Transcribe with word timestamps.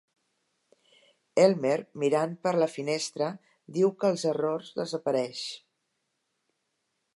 Elmer, 1.43 1.73
mirant 2.03 2.33
per 2.47 2.53
la 2.63 2.69
finestra, 2.77 3.29
diu 3.77 3.93
que 4.01 4.11
els 4.15 4.27
errors 4.33 4.75
desapareix. 4.81 5.45